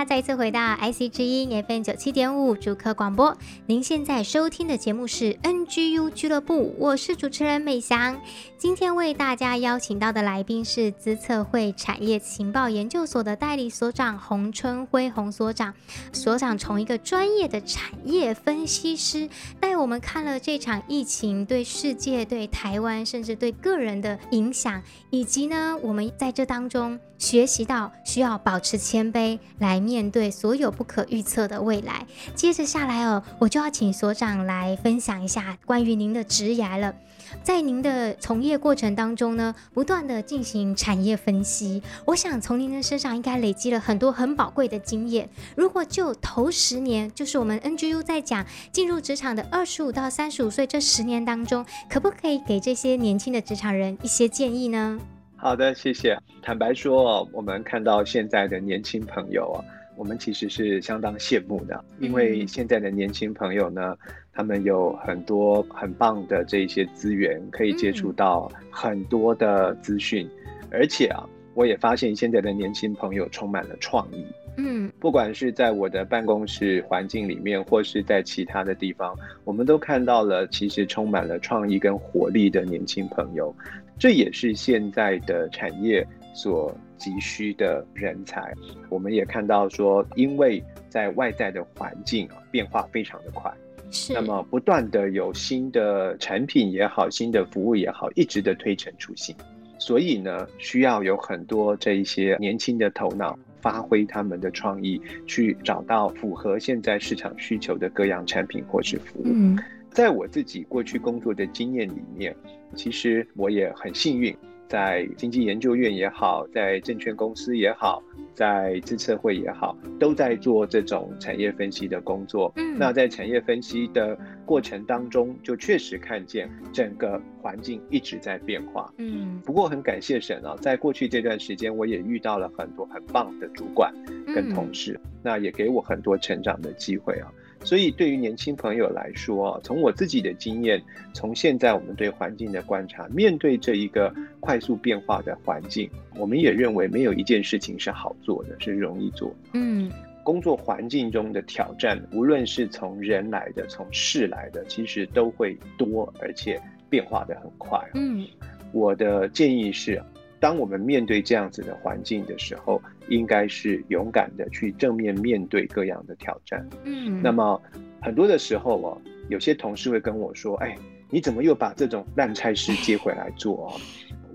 [0.04, 3.36] 再次回到 IC 之音 FM 九七点五主客广播，
[3.66, 8.20] 您现在收听的节目是 NGU 俱乐部，我是主持人美翔。
[8.64, 15.74] 今天为大家邀请到的来宾是资策会产业情报研究所的代理所长洪春辉洪所长。
[16.14, 19.28] 所长从一个专业的产业分析师，
[19.60, 26.98] 带我们看了这场疫情对世界、对台湾，甚至对个人的影响，以及呢，我们在这当中。
[27.16, 32.06] 学习到需要保持谦卑来面对所有不可预测的未来。
[32.34, 36.94] 接着下来哦，我就要请所长来分享一下关于您的职涯了。
[37.42, 45.28] 在您的从业过程当中呢，不断的进行产业分析，我想从您的身上应该累积了很多很宝贵的经验。
[45.56, 54.98] 如果就头十年，就是我们 NGU 在讲进入职场的二十五到三十五岁这十年当中，可不可以给这些年轻的职场人一些建议呢？
[55.36, 56.16] 好的，谢谢。
[56.42, 59.64] 坦白说，我们看到现在的年轻朋友啊，
[59.96, 63.94] 我们其实是相当羡慕的，因为现在的年轻朋友呢，
[64.34, 70.28] 他们有很多很棒的这些资源，可以接触到很多的资讯，
[70.70, 74.26] 而且啊，我也发现现在的年轻朋友充满了创意。
[74.56, 83.54] 嗯，不管是在我的办公室环境里面，或是在其他的地方，我们都看到了其实充满了创意跟活力的年轻朋友。
[83.98, 88.52] 这也是现在的产业所急需的人才。
[88.88, 93.63] 我们也看到说，因为在外在的环境啊变化非常的快，是
[94.12, 99.34] 那么不断的有新的产品也好，新的服务也好，一直的推陈出新。
[99.78, 109.22] 所以呢，需要有很多这一些年轻的头脑，发挥他们的创意，去找到符合现在市场需求的各样产品或是服务。
[109.26, 109.58] 嗯。
[109.90, 112.34] 在我自己过去工作的经验里面，
[112.74, 114.36] 其实我也很幸运，
[114.68, 118.02] 在经济研究院也好，在证券公司也好，
[118.34, 122.52] 在资策会也好，都在做这种产业分析的工作。
[122.56, 128.92] 嗯，那在产业分析的过程当中，就确实看见整个环境一直在变化。
[128.98, 133.92] 嗯，不过很感谢神啊，在过去这段时间，我也遇到了很多很棒的主管
[134.34, 137.30] 跟同事，那也给我很多成长的机会啊。
[137.64, 140.80] 所以对于年轻朋友来说，从我自己的经验，
[141.12, 149.36] 从现在我们对环境的观察，面对这一个快速变化的环境，我们也认为没有一件事情是好做的，是容易做的。
[149.54, 149.90] 嗯。
[150.22, 157.78] 工作环境中的挑战，无论是从人来的，从事来的，其实都会多，而且变化的很快。
[157.92, 158.26] 嗯，
[158.72, 160.02] 我的建议是，
[160.44, 162.78] 当我们面对这样子的环境的时候，
[163.08, 166.68] 应该是勇敢的去正面面对各样的挑战。
[166.84, 167.58] 嗯，那么
[168.02, 170.76] 很多的时候哦，有些同事会跟我说：“哎，
[171.08, 173.80] 你怎么又把这种烂差事接回来做哦？”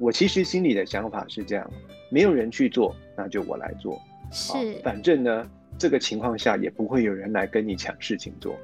[0.01, 1.71] 我其实心里的想法是这样：
[2.09, 4.01] 没有人去做，那就我来做。
[4.31, 5.47] 是，反正呢。
[5.79, 8.55] 这个情况下也不会有人来跟你抢事情做，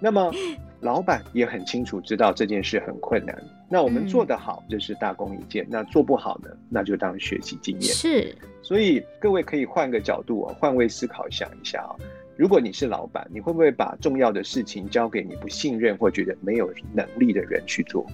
[0.00, 0.32] 那么
[0.80, 3.36] 老板也很清楚知道这件事很困难。
[3.68, 7.92] 那我们做得好就是大功一件，嗯、那做不好呢，那就当学习经验。
[7.92, 11.96] 是，所以各位可以换个角度啊，换位思考想一下啊，
[12.36, 18.06] 如果你是老板，你会不会把重要的事情交给你不信任或觉得没有能力的人去做？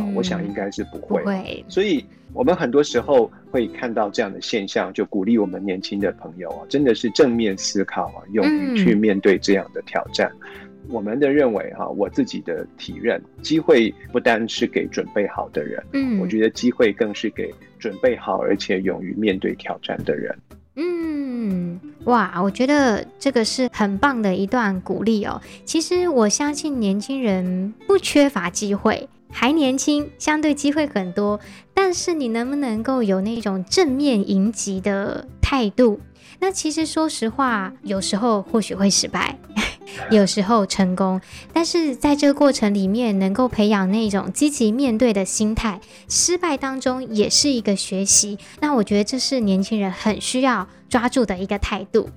[0.00, 1.20] 嗯，我想应该是不会。
[1.20, 1.64] 不会。
[1.68, 2.04] 所以。
[2.32, 10.28] 我们很多时候会看到这样的现象，就鼓励我们年轻的朋友啊，真的是正面思考啊，勇于去面对这样的挑战。
[10.42, 20.36] 嗯、我们的认为哈，我自己的体认，机会不单是给准备好的人，嗯，我觉得机会更是给准备好而且勇于面对挑战的人。
[20.74, 25.40] 嗯，哇，我觉得这个是很棒的一段鼓励哦。
[25.64, 29.08] 其实我相信年轻人不缺乏机会。
[29.36, 31.40] 还年轻，相对机会很多，
[31.74, 36.00] 但是你能不能够有那种正面迎击的态度？
[36.38, 39.36] 那其实说实话，有时候或许会失败，
[40.10, 41.20] 有时候成功，
[41.52, 48.38] 但是在这个过程里面，能够培养那种积极面对的心态，失败当中也是一个学习。
[48.60, 52.08] 那我觉得这是年轻人很需要抓住的一个态度。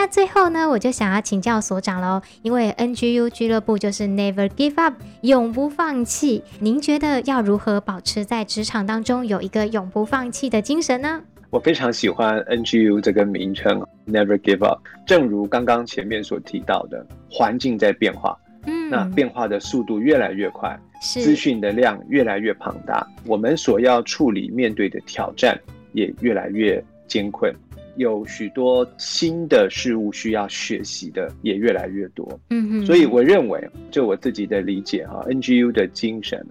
[0.00, 6.42] 那最后呢，我就想要请教所长喽，因为 NGU 俱乐部就是 Never Give Up，永不放弃。
[6.58, 11.20] 您觉得要如何保持在职场当中有一个永不放弃的精神呢？
[11.50, 14.80] 我非常喜欢 NGU 这个名称 Never Give Up。
[15.04, 18.34] 正如刚刚前面所提到的，环境在变化，
[18.64, 25.60] 嗯，那变化的速度越来越快，是资讯的量越来越庞大，我们所要处理面对的挑战
[25.92, 27.54] 也越来越艰困。
[28.00, 36.42] 有许多新的事物需要学习的也越来越多，嗯哼，所以我认为，就我自己的理解哈，NGU 的精神，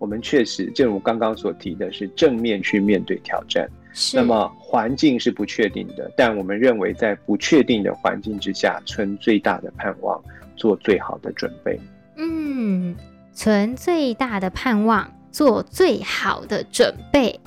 [0.00, 3.70] 我们确实正如刚刚所提的，是正面去面对挑战。
[3.92, 4.16] 是。
[4.16, 10.20] 那么环境是不确定的，但我们认为在不确定的环境之下，存最大的盼望，
[10.56, 11.78] 做最好的准备。
[12.16, 12.96] 嗯，
[13.32, 15.08] 存最大的盼望。
[15.36, 17.38] 做最好的准备，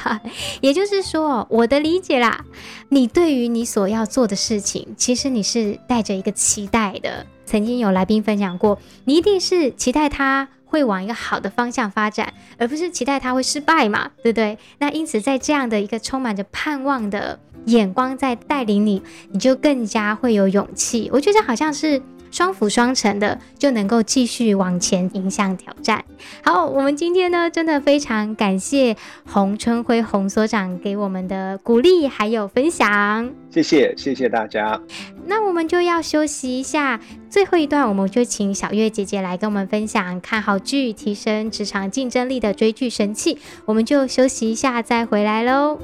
[0.60, 2.44] 也就是说，我的理解啦，
[2.90, 7.24] 你对于你所要做的事情，其实你是带着一个期待的。
[7.46, 14.58] 曾经有来宾分享过，你一定是期待他会往一个好的方向发展，而不是期待它会失败嘛，对不对？
[14.78, 21.08] 那因此，在这样的一个充满着盼望的眼光在带领你，你就更加会有勇气。
[21.10, 22.02] 我觉得好像是。
[22.30, 26.04] 双辅双成的，就能够继续往前迎向挑战。
[26.44, 33.30] 好，我们今天呢，真的非常感谢洪春辉洪所长给我们的鼓励还有分享。
[33.50, 34.80] 谢谢，谢谢大家。
[35.26, 43.38] 那我们就要休息一下，最后一段我们就请小月姐姐来跟我们分享看好剧、提升职场竞争力的追剧神器。
[43.64, 45.78] 我们就休息一下，再回来喽。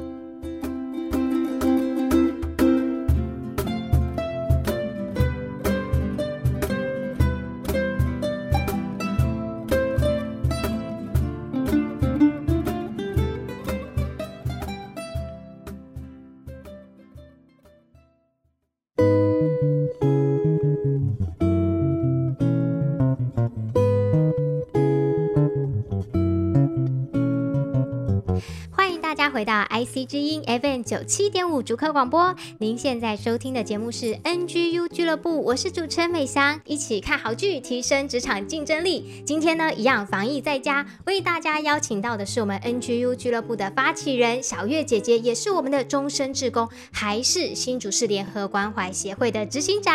[29.95, 39.23] IC 之音 FM 九七点五竹科广播，您现在收听的节目是 NGU 俱乐部，我是主持人美香，一起看好剧，提升职场竞争力。
[39.25, 49.95] 今天呢，一样防疫在家，为大家邀请到的是我们 NGU 俱乐部的发起人小月姐姐，也是我们的终身志工，还是新竹市联合关怀协会的执行长。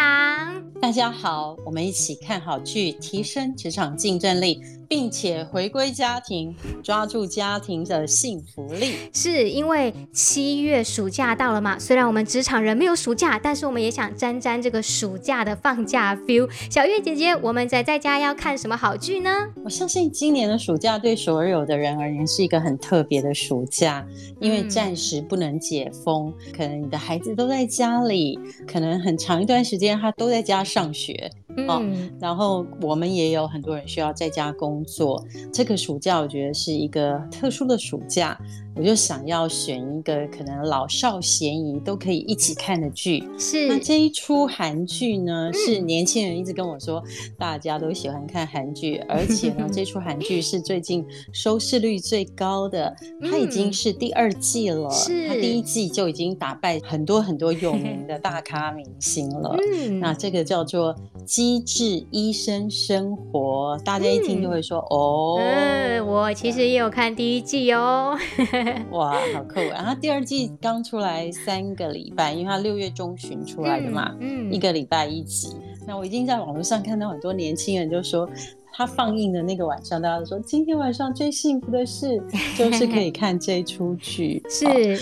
[0.82, 4.62] 大家好，我们一起看好剧，提升职场竞争力。
[4.90, 8.96] 并且回归家庭，抓住家庭的幸福力。
[9.14, 11.78] 是因为七月暑假到了嘛？
[11.78, 16.50] 虽然我们职场人没有暑假，但是我们也想沾沾这个暑假的放假 feel。
[16.72, 19.30] 小月姐姐，我们宅在家要看什么好剧呢？
[19.64, 24.04] 我相信今年的暑假对所有的人而言是一个很特别的暑假，
[24.42, 31.30] 因为暂时不能解封，嗯、可能你的孩子都在家里，可能很长一段时间他都在家上学。
[31.68, 31.84] 哦，
[32.20, 35.24] 然后我们也有很多人需要在家工作。
[35.52, 38.40] 这个暑假我觉得是一个特殊的暑假，
[38.80, 43.22] 我就想要选一个可能老少咸宜都可以一起看的剧。
[43.38, 47.04] 是，那这一出韩剧呢，是年轻人一直跟我说，
[47.38, 52.96] 大家都喜欢看韩剧，而且呢， 这出韩剧是最近收视率最高的，
[53.30, 54.90] 它已经是第二季了。
[54.92, 59.58] 是，它第一季就已经打败很多很多有名的大咖明星了。
[59.76, 60.96] 嗯，那这个叫做。
[61.26, 65.38] 机智医生生活，大家一听就会说、嗯、哦。
[65.40, 68.18] 嗯，我其实也有看第一季哦。
[68.92, 69.60] 哇，好酷！
[69.72, 75.56] 然后第二季刚出来三个礼拜，因为它六月中旬出来的嘛，嗯，嗯一个礼拜一集。
[75.88, 78.30] 那我已经在网络上看到很多年轻人就说，
[78.74, 82.22] 他放映的那个晚上，大家都说今天晚上最幸福的事
[82.58, 84.44] 就是可以看这出剧。
[84.50, 84.66] 是。
[84.66, 85.00] 哦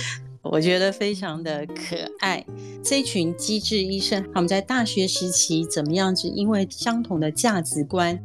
[0.49, 2.45] 我觉得非常的可爱。
[2.81, 6.29] 这一群机智医生，他们在大学时期怎么样子？
[6.29, 8.17] 因为相同的价值观。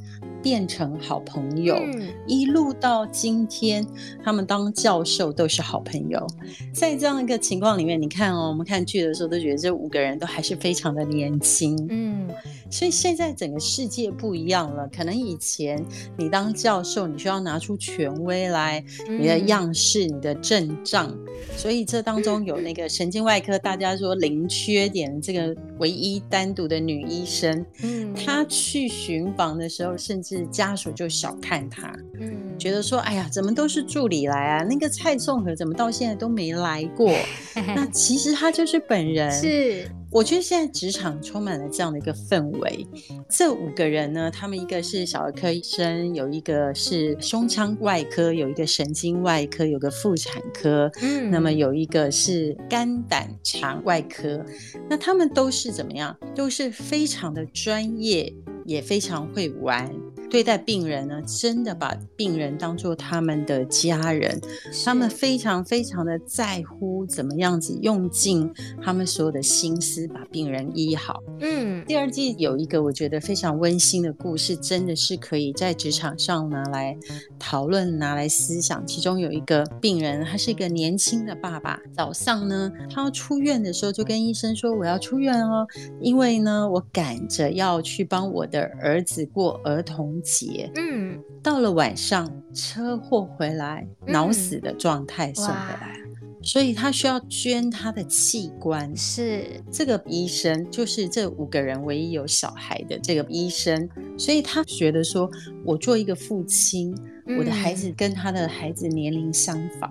[0.43, 3.87] 变成好朋友，嗯，一路到今天，
[4.25, 6.27] 他们当教授都是好朋友。
[6.75, 11.77] 在这样一个情况里面，你看哦，我们看剧的时候都觉得这五个人都还是非常的年轻。
[11.91, 12.29] 嗯，
[12.69, 14.89] 所以现在整个世界不一样了。
[14.89, 15.81] 可能以前
[16.17, 21.17] 你当教授，你需要拿出权威来，你的样式、你的阵仗。
[21.57, 30.32] 所以这当中有那个神经外科，大家说零缺点，这个唯一单独的女医生，嗯，她去巡房的时候，甚至。
[30.37, 34.65] 是家属就小看他，嗯，觉得说，哎呀，怎么都是助理来啊？
[34.65, 37.13] 那个蔡颂和怎么到现在都没来过？
[37.75, 39.31] 那其实他就是本人。
[39.31, 42.87] 是，我觉得现在职场充满了这样的一个氛围。
[43.29, 54.45] 这五个人呢，他们一个是小儿科医生，有一个是胸腔外科，有一个神经外科，有个妇产科，嗯，那么有一个是肝胆肠外科。
[54.89, 56.17] 那他们都是怎么样？
[56.35, 58.33] 都是非常的专业，
[58.65, 59.91] 也非常会玩。
[60.33, 64.41] 对待病人呢，真的把病人当做他们的家人，
[64.83, 68.51] 他们非常非常的在乎怎么样子用尽
[68.83, 71.23] 他们所有的心思把病人医好。
[71.41, 76.97] 嗯，第二季有一个我觉得非常温馨的故事，真的是可以在职场上拿来
[77.39, 78.87] 讨论、拿来思想。
[78.87, 85.67] 其中有一个病人，他是一个年轻的爸爸，早上呢，他要出院的时候就跟医生说：“我要出院哦，
[86.01, 98.97] 因为呢，我赶着要去帮我的儿子过儿童。”节，嗯，到了晚上，车祸回来，脑死的状态送回来，嗯，所以他需要捐他的器官。
[98.97, 99.45] 是。
[99.71, 105.31] 这个医生，就是这五个人唯一有小孩的这个医生，所以他觉得说，
[105.65, 106.95] 我做一个父亲，
[107.27, 109.91] 嗯，我的孩子跟他的孩子年龄相仿，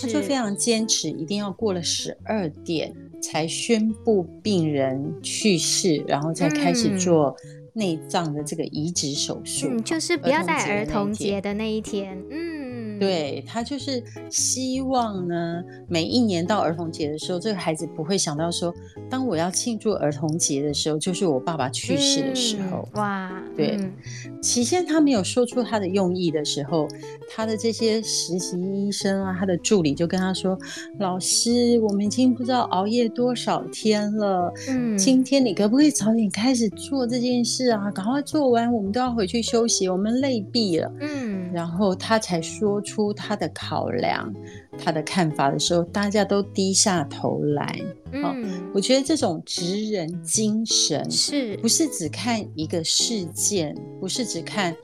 [0.00, 7.34] 他就非常坚持，一定要过了十二点才宣布病人去世，然后再开始做。
[7.76, 12.55] 内脏的这个移植手术，嗯，就是不要在儿童节的那一天，嗯。
[12.98, 18.74] 对，他就是希望呢，每一年到儿童节的时候，这个孩子不会想到说，
[19.10, 22.88] 当我要庆祝儿童节的时候，就是我爸爸去世的时候。
[22.94, 23.92] 嗯、哇，对，嗯、
[24.40, 26.88] 起先他没有说出他的用意的时候，
[27.34, 30.58] 他的这些实习医生啊，他的助理就跟他说
[30.98, 37.90] ：“老师，我们已经不知道熬夜多少天了，嗯，今天你可不可以早点开始做这件事啊？
[37.90, 42.80] 赶快做完，我们都要回去休息，我们累毙了。”嗯，然后他才说。
[42.86, 44.32] 出他的考量，
[44.78, 47.78] 他的看法的时候，大家都低下头来。
[48.12, 48.34] 嗯，哦，
[48.72, 54.74] 我觉得这种职人精神是不是只看一个事件，不是只看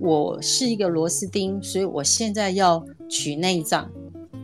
[0.00, 3.88] 我是一个螺丝钉，所以我现在要取内脏，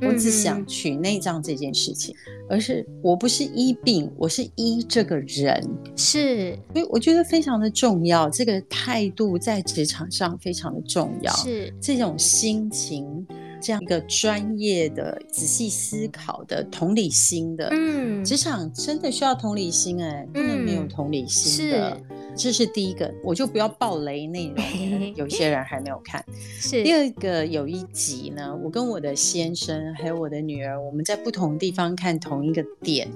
[0.00, 5.62] 我只想取内脏这件事情，嗯，而是我不是医病，我是医这个人，
[5.96, 13.26] 是，所以我觉得非常的重要，这个态度在职场上非常的重要，是这种心情。
[13.60, 21.90] 这样一个专业的、仔细思考的、同理心的，嗯，职场真的需要同理心哎、欸，不能没有同理心的。
[21.90, 26.24] 嗯、是，这是第一个，我就不要爆雷内容， 有些人还没有看。
[26.60, 33.08] 是第二个，有一集呢，我跟我的先生还有我的女儿，我们在不同地方看同一个点，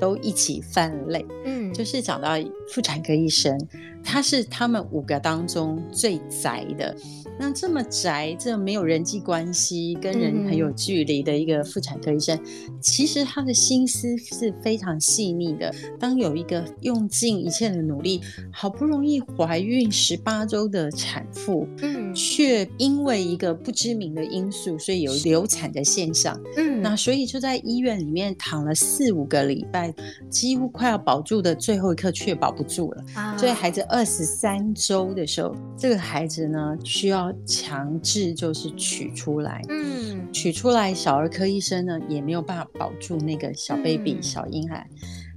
[0.00, 1.24] 都一起犯泪。
[1.44, 2.30] 嗯，就是讲到
[2.68, 3.58] 妇产科医生，
[4.04, 6.94] 他是他们五个当中最宅的。
[7.36, 12.38] 那这么宅，这没有人际关系，跟人很有距离的一个妇产科医生，
[12.80, 15.74] 其实他的心思是非常细腻的。
[15.98, 18.20] 当有一个用尽一切的努力，
[18.52, 29.92] 好不容易怀孕十八周的产妇，嗯，却因为一个不知名的因素，所以有流产的现象，嗯，那所以就在医院里面躺了四五个礼拜，
[30.30, 33.04] 几乎快要保住的最后一刻却保不住了。
[33.14, 39.60] 啊、所以孩子二十三周的时候，这个孩子呢需要强制就是取出来。
[39.68, 44.88] 嗯，取出来，小儿科医生呢也没有办法保住那个小 baby、嗯、小婴孩。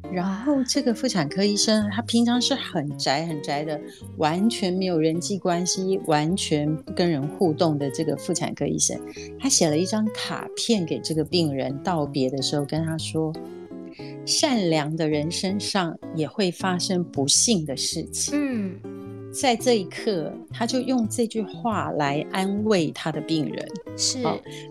[0.09, 3.79] 然后这个妇产科医生，他平常是很宅很宅的，
[4.17, 8.97] 完全没有人际关系，完全不跟人互动的这个妇产科医生，
[9.37, 13.33] 他写了一张卡片给这个病人，道别的时候跟他说
[14.25, 18.79] ：“善良的人身上也会发生不幸的事情。”嗯，
[19.33, 23.67] 在这一刻，他就用这句话来安慰他的病人。
[23.97, 24.19] 是，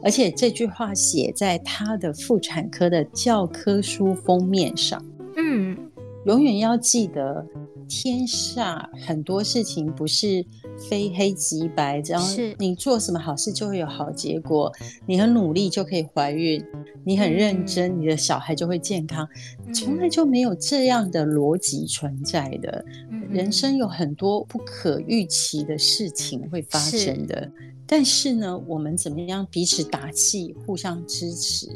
[0.02, 5.04] 而且这句话写在他的妇产科的教科书封面上。
[5.36, 5.76] 嗯，
[6.24, 7.46] 永远要记得，
[7.88, 10.44] 天下很多事情不是
[10.88, 12.20] 非黑即白，只要
[12.58, 14.72] 你做什么好事就会有好结果，
[15.06, 16.64] 你很努力就可以怀孕，
[17.04, 19.28] 你很认真，嗯、你的小孩就会健康，
[19.72, 22.84] 从来就没有这样的逻辑存在的。
[23.28, 27.52] 嗯、人生有很多不可预期的事情会发生的，是
[27.86, 31.68] 但是呢，我们怎么样彼此打气，互相支持？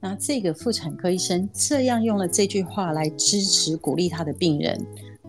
[0.00, 4.80] 那这个妇产科医生这样用了这句话来支持鼓励他的病人，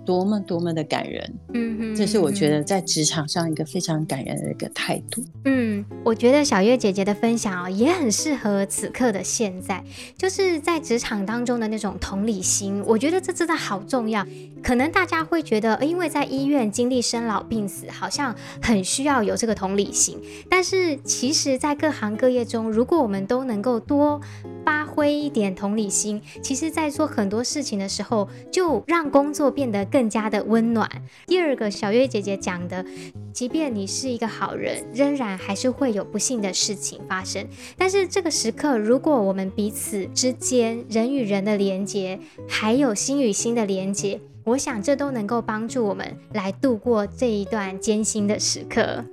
[0.06, 1.34] 多么多么的感人。
[1.54, 5.24] 嗯哼，这是我觉得在职场上一个非常感人的一个态度。
[5.46, 9.84] 嗯，我觉得小月姐姐的分享啊，也很适合此刻的现在，
[10.18, 12.84] 就是在职场当中的那种同理心。
[12.86, 14.26] 我觉得这真的好重要。
[14.62, 20.20] 可能大家会觉得，因为在医院经历生老病死，好像很需要有这个同理心。
[20.50, 24.20] 但是其实，在各行各业中，如果我们都能够多
[24.66, 30.90] 发挥一点同理心，其实，在做很多事情的时候，就让工作变得更更加的温暖。
[31.28, 32.86] 第二个，小月姐姐讲的，
[33.34, 37.46] 即便你是一个好人，仍然还是会有不幸的事情发生。
[37.78, 49.04] 但是这个时刻，如果我们彼此之间人与人的连接，还有心与心的连接，我想这都能够帮助我们来度过这一段艰辛的时刻。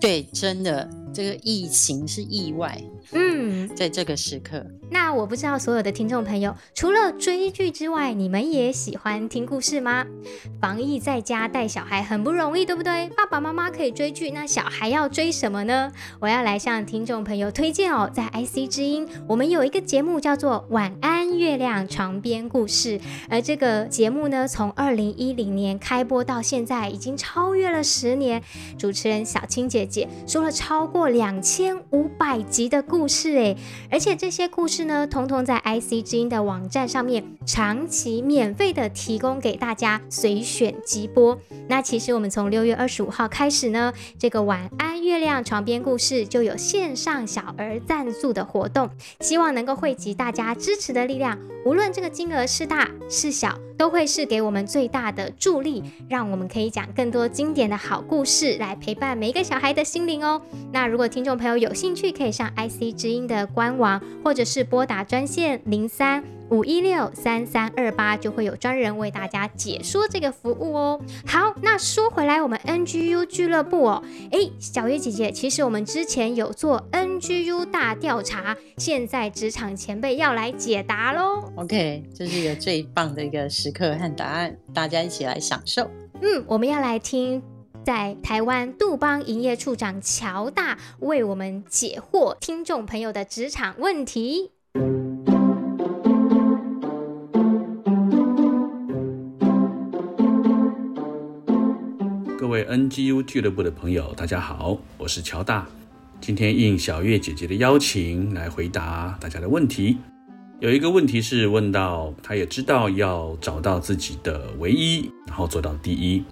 [0.00, 2.82] 对，真的，这个疫情是意外。
[3.12, 4.64] 嗯，在这个时刻。
[4.90, 10.04] 那我不知道所有的听众朋友，除了追剧之外，你们也喜欢听故事吗？
[10.60, 13.08] 防疫在家带小孩很不容易，对不对？
[13.16, 15.92] 爸爸妈妈可以追剧，那小孩要追什么呢？
[16.20, 22.98] 我要来向听众朋友推荐哦，在 IC 之音，我们有一个节目叫做《晚安月亮床边故事》，
[23.28, 28.42] 而这个节目呢，从二零一零年开播到现在，已经超越了十年。
[28.78, 33.56] 主持人小青姐姐说了超过两千五百集的故故事，诶，
[33.90, 34.84] 而且这些故事。
[34.84, 41.38] 呢，通通在 IC 之音的网站上面长期免费的提供给大家随选即播。
[41.66, 48.90] 那其实我们从六月二十五号开始呢，这个晚安月亮床边故事就有线上小儿赞助的活动，
[49.20, 60.42] 希望能够汇集大家支持的力量，无论这个金额是大是小，都会是给我们最大的助力，让我们可以讲更多经典的好故事来陪伴每一个小孩的心灵哦。
[60.70, 64.60] 那如果听众朋友有兴趣，可以上 IC 之音的官网，或者是。
[64.62, 71.00] 拨打专线零三五一六三三二八，就会有专人为大家解说这个服务哦。
[71.24, 81.52] 好，那说回来，我们 NGU 俱乐部哦，诶，小月姐姐，其实我们之前有做 NGU 大调查，现在职场前辈要来解答喽。
[81.56, 85.88] OK，这是一个最棒的一个时刻和答案，大家一起来享受。
[86.20, 87.42] 嗯，我们要来听。
[87.82, 94.50] 在台湾杜邦营业处长乔大为我们解惑听众朋友的职场问题。
[102.50, 105.68] 各位 NGU 俱乐部的朋友，大家好，我是乔大。
[106.20, 109.98] 今天应小月姐姐的邀请来回答大家的问题。
[110.58, 116.24] 有一个问题是问到，他也知道要找到自己的唯一，然后做到第一。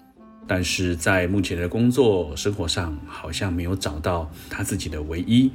[0.45, 5.53] 但是在目前的工作生活上，好像没有找到他自己的唯一，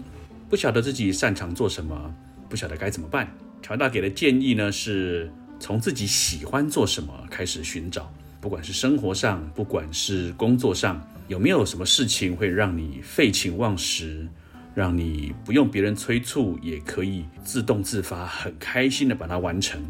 [0.49, 2.15] 不晓得自己擅长做什么，
[2.47, 3.29] 不晓得该怎么办。
[3.61, 8.09] 乔大给的建议呢，是从自己喜欢做什么开始寻找，
[8.43, 14.27] 不管是生活上，不管是工作上，有没有什么事情会让你废寝忘食，
[14.75, 19.81] 让你不用别人催促也可以自动自发，很开心的把它完成，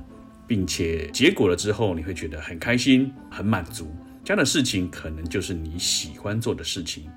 [0.46, 3.92] 并且结果了之后，你会觉得很开心，很满足。
[4.24, 7.10] 这样的事情可能就是你喜欢做的事情，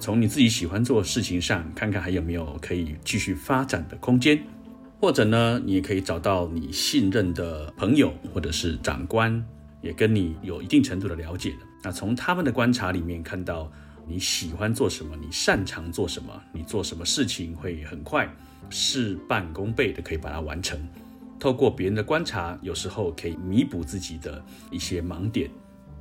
[0.00, 4.42] 从你自己喜欢做的事情上，看看还有没有可以继续发展的空间，
[4.98, 9.44] 或者呢，你也可以找到你信任的朋友或者是长官，
[9.82, 11.58] 也跟你有一定程度的了解的。
[11.82, 13.70] 那从他们的观察里面看到，
[14.06, 18.32] 你喜欢做什么，你擅长做什么，你做什么事情会很快
[18.70, 20.80] 事半功倍的可以把它完成。
[21.38, 25.50] 透过别人的观察，有时候可以弥补自己的一些盲点，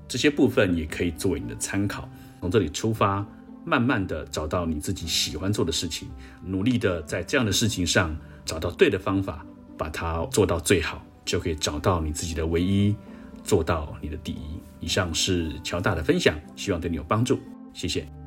[0.07, 2.07] 这些部分也可以作为你的参考。
[2.39, 3.25] 从这里出发，
[3.65, 6.07] 慢慢的找到你自己喜欢做的事情，
[6.45, 8.15] 努力的在这样的事情上
[8.45, 9.43] 找到对的方法，
[9.77, 12.95] 把它做到最好，就可以找到你自己的唯一，
[13.43, 14.61] 做到你的第一。
[14.79, 17.39] 以上是乔大的分享，希望对你有帮助。
[17.73, 18.20] 谢谢。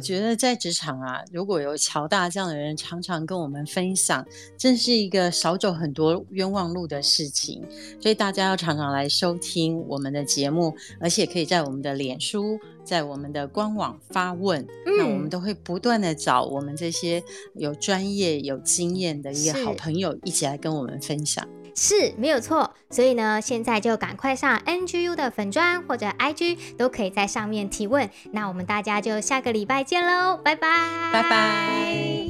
[0.00, 4.26] 觉得在职场啊，如果有乔大这样的人常常跟我们分享，
[4.56, 7.62] 真是一个少走很多冤枉路的事情。
[8.00, 17.22] 所以大家要常常来收听我们的节目，而且可以在我们的脸书、在我们的官网发问，嗯、那我们都会不断的找我们这些
[17.54, 21.46] 有专业、有经验的一个好朋友一起来跟我们分享。
[21.82, 28.10] 是没有错，所以呢，现在就赶快上 NGU 的粉专或者 IG，都可以在上面提问。
[28.32, 30.68] 那我们大家就下个礼拜见喽，拜拜，
[31.10, 32.29] 拜拜。